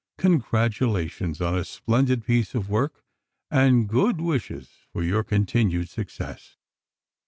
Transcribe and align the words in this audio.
Congratulations 0.17 1.39
on 1.41 1.55
a 1.55 1.63
splendid 1.63 2.25
piece 2.25 2.55
of 2.55 2.71
work, 2.71 3.03
and 3.51 3.87
good 3.87 4.19
wishes 4.19 4.71
for 4.91 5.03
your 5.03 5.23
continued 5.23 5.89
success. 5.89 6.57